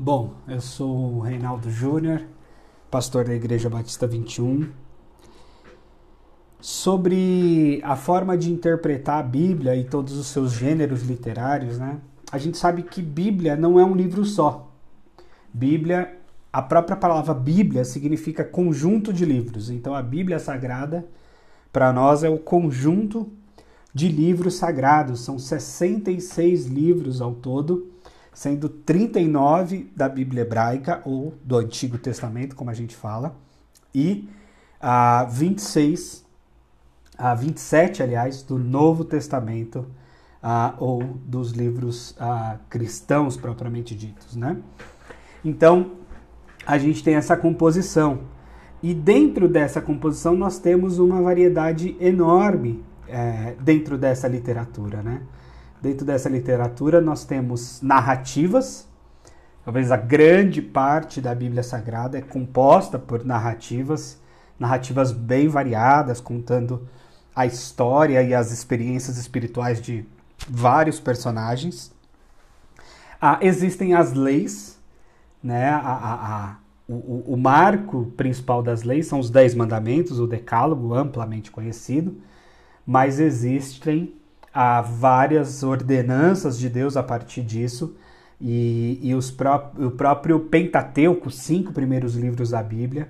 [0.00, 2.22] Bom, eu sou o Reinaldo Júnior,
[2.88, 4.68] pastor da Igreja Batista 21.
[6.60, 11.98] Sobre a forma de interpretar a Bíblia e todos os seus gêneros literários, né?
[12.30, 14.70] A gente sabe que Bíblia não é um livro só.
[15.52, 16.16] Bíblia,
[16.52, 19.68] a própria palavra Bíblia significa conjunto de livros.
[19.68, 21.08] Então a Bíblia Sagrada
[21.72, 23.28] para nós é o conjunto
[23.92, 25.24] de livros sagrados.
[25.24, 27.97] São 66 livros ao todo
[28.38, 33.34] sendo 39 da Bíblia hebraica ou do Antigo Testamento, como a gente fala,
[33.92, 34.28] e
[34.80, 36.24] a 26,
[37.18, 39.88] a 27, aliás, do Novo Testamento
[40.78, 42.16] ou dos livros
[42.70, 44.56] cristãos propriamente ditos, né?
[45.44, 45.94] Então,
[46.64, 48.20] a gente tem essa composição.
[48.80, 55.22] E dentro dessa composição nós temos uma variedade enorme é, dentro dessa literatura, né?
[55.80, 58.88] Dentro dessa literatura, nós temos narrativas.
[59.64, 64.20] Talvez a grande parte da Bíblia Sagrada é composta por narrativas,
[64.58, 66.88] narrativas bem variadas, contando
[67.34, 70.04] a história e as experiências espirituais de
[70.48, 71.92] vários personagens.
[73.20, 74.80] Ah, existem as leis,
[75.42, 75.68] né?
[75.68, 76.56] A, a, a,
[76.88, 82.20] o, o, marco principal das leis são os Dez Mandamentos, o Decálogo, amplamente conhecido,
[82.86, 84.17] mas existem
[84.60, 87.96] há várias ordenanças de Deus a partir disso.
[88.40, 93.08] E, e os pró o próprio Pentateuco, os cinco primeiros livros da Bíblia,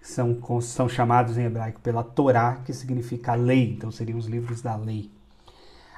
[0.00, 4.76] são, são chamados em hebraico pela Torá, que significa lei, então seriam os livros da
[4.76, 5.10] lei.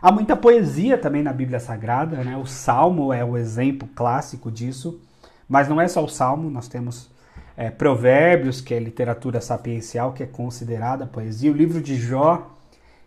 [0.01, 2.39] Há muita poesia também na Bíblia Sagrada, né?
[2.39, 4.99] o Salmo é o exemplo clássico disso,
[5.47, 7.11] mas não é só o Salmo, nós temos
[7.55, 12.60] é, Provérbios, que é literatura sapiencial, que é considerada poesia, o livro de Jó,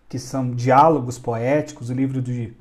[0.07, 2.53] que são diálogos poéticos, o livro de,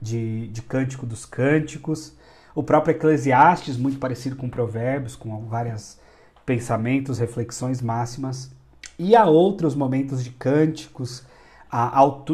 [0.00, 2.12] de, de Cântico dos Cânticos,
[2.54, 5.98] o próprio Eclesiastes, muito parecido com Provérbios, com vários
[6.44, 8.50] pensamentos, reflexões máximas.
[8.98, 11.24] E há outros momentos de cânticos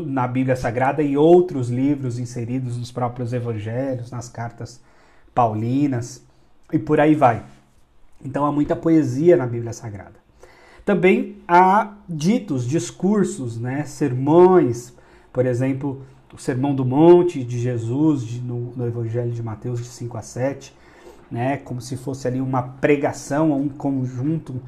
[0.07, 4.81] na Bíblia Sagrada e outros livros inseridos nos próprios evangelhos, nas cartas
[5.35, 6.23] paulinas
[6.73, 7.45] e por aí vai.
[8.25, 10.24] Então há muita poesia na Bíblia Sagrada.
[10.85, 14.93] Também há ditos, discursos, né, sermões,
[15.33, 16.03] por exemplo,
[16.33, 20.23] o Sermão do Monte de Jesus de, no, no, Evangelho de Mateus de 5 a
[20.23, 20.75] 7,
[21.31, 24.61] né, como se fosse ali uma pregação um conjunto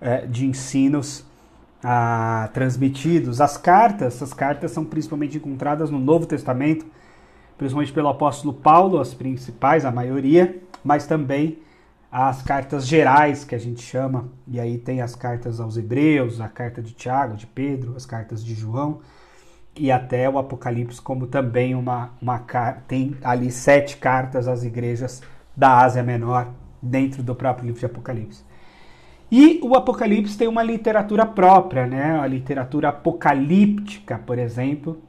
[0.00, 1.24] é, de ensinos
[1.82, 3.40] ah, transmitidos.
[3.40, 6.84] As cartas, as cartas são principalmente encontradas no Novo Testamento,
[7.56, 11.58] principalmente pelo apóstolo Paulo, as principais, a maioria, mas também
[12.12, 16.48] as cartas gerais que a gente chama, e aí tem as cartas aos Hebreus, a
[16.48, 19.00] carta de Tiago, de Pedro, as cartas de João
[19.74, 22.38] e até o Apocalipse como também uma, uma
[22.86, 25.22] tem ali sete cartas às igrejas
[25.56, 26.52] da Ásia Menor
[26.82, 28.44] dentro do próprio livro de Apocalipse.
[29.30, 32.20] E o Apocalipse tem uma literatura própria, né?
[32.20, 35.00] A literatura apocalíptica, por exemplo,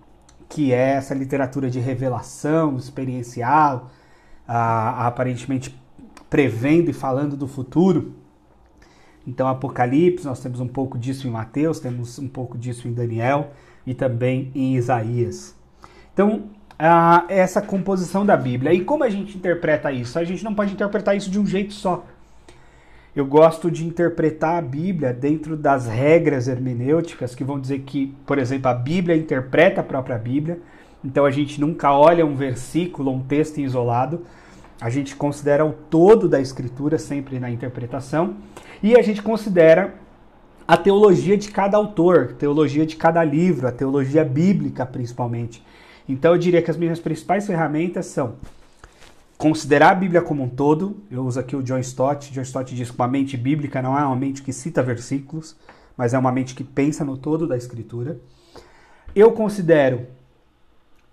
[0.47, 3.89] que é essa literatura de revelação experiencial,
[4.47, 5.82] ah, aparentemente
[6.33, 8.11] prevendo e falando do futuro.
[9.27, 13.51] Então, Apocalipse, nós temos um pouco disso em Mateus, temos um pouco disso em Daniel
[13.85, 15.55] e também em Isaías.
[16.11, 16.45] Então,
[17.29, 18.73] essa composição da Bíblia.
[18.73, 20.17] E como a gente interpreta isso?
[20.17, 22.03] A gente não pode interpretar isso de um jeito só.
[23.15, 28.39] Eu gosto de interpretar a Bíblia dentro das regras hermenêuticas que vão dizer que, por
[28.39, 30.59] exemplo, a Bíblia interpreta a própria Bíblia.
[31.05, 34.23] Então a gente nunca olha um versículo, um texto isolado,
[34.83, 38.35] a gente considera o todo da escritura sempre na interpretação
[38.83, 39.95] e a gente considera
[40.67, 45.65] a teologia de cada autor, teologia de cada livro, a teologia bíblica principalmente.
[46.07, 48.35] Então eu diria que as minhas principais ferramentas são
[49.37, 50.97] considerar a Bíblia como um todo.
[51.09, 52.33] Eu uso aqui o John Stott.
[52.33, 55.55] John Stott diz que uma mente bíblica não é uma mente que cita versículos,
[55.95, 58.19] mas é uma mente que pensa no todo da escritura.
[59.15, 60.07] Eu considero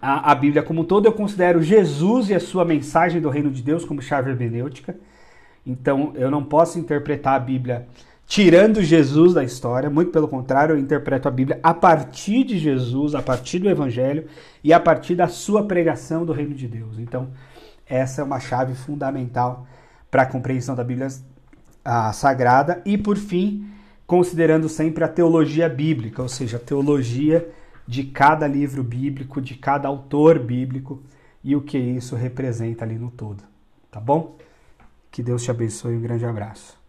[0.00, 3.50] a, a Bíblia como um todo, eu considero Jesus e a sua mensagem do reino
[3.50, 4.96] de Deus como chave hermenêutica.
[5.66, 7.86] Então, eu não posso interpretar a Bíblia
[8.26, 13.14] tirando Jesus da história, muito pelo contrário, eu interpreto a Bíblia a partir de Jesus,
[13.14, 14.26] a partir do Evangelho
[14.62, 16.98] e a partir da sua pregação do reino de Deus.
[16.98, 17.28] Então,
[17.84, 19.66] essa é uma chave fundamental
[20.08, 21.08] para a compreensão da Bíblia
[21.84, 22.80] a Sagrada.
[22.84, 23.68] E, por fim,
[24.06, 27.48] considerando sempre a teologia bíblica, ou seja, a teologia
[27.90, 31.02] de cada livro bíblico, de cada autor bíblico
[31.42, 33.42] e o que isso representa ali no todo.
[33.90, 34.38] Tá bom?
[35.10, 35.96] Que Deus te abençoe.
[35.96, 36.79] Um grande abraço.